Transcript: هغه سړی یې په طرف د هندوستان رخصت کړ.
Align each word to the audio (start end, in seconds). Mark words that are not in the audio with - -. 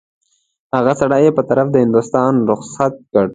هغه 0.75 0.93
سړی 1.01 1.21
یې 1.25 1.31
په 1.37 1.43
طرف 1.49 1.67
د 1.71 1.75
هندوستان 1.83 2.33
رخصت 2.51 2.93
کړ. 3.11 3.27